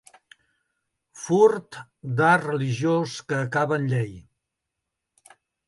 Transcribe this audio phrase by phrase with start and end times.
[1.23, 1.77] Furt
[2.21, 4.11] d'art religiós que acaba en llei.